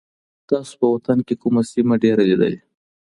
تاسو 0.49 0.73
په 0.79 0.85
وطن 0.93 1.17
کي 1.27 1.33
کومه 1.41 1.61
سیمه 1.71 1.95
ډېره 2.03 2.23
لیدلې؟ 2.29 2.59